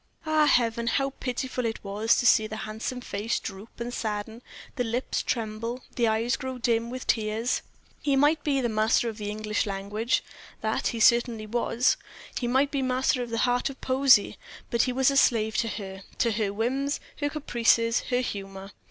Ah, 0.25 0.47
heaven! 0.47 0.87
how 0.87 1.11
pitiful 1.19 1.63
it 1.63 1.83
was 1.83 2.17
to 2.17 2.25
see 2.25 2.47
the 2.47 2.55
handsome 2.65 3.01
face 3.01 3.39
droop 3.39 3.79
and 3.79 3.93
sadden, 3.93 4.41
the 4.75 4.83
lips 4.83 5.21
tremble, 5.21 5.83
the 5.95 6.07
eyes 6.07 6.35
grow 6.37 6.57
dim 6.57 6.89
with 6.89 7.05
tears. 7.05 7.61
He 8.01 8.15
might 8.15 8.43
be 8.43 8.59
master 8.67 9.09
of 9.09 9.19
the 9.19 9.29
English 9.29 9.67
language, 9.67 10.23
that 10.61 10.87
he 10.87 10.99
certainly 10.99 11.45
was; 11.45 11.97
he 12.39 12.47
might 12.47 12.71
be 12.71 12.81
master 12.81 13.21
of 13.21 13.29
the 13.29 13.37
heart 13.45 13.69
of 13.69 13.79
poesy, 13.79 14.37
but 14.71 14.81
he 14.81 14.91
was 14.91 15.11
a 15.11 15.17
slave 15.17 15.55
to 15.57 15.67
her, 15.67 16.01
to 16.17 16.31
her 16.31 16.51
whims, 16.51 16.99
her 17.19 17.29
caprices, 17.29 17.99
her 18.09 18.21
humor. 18.21 18.71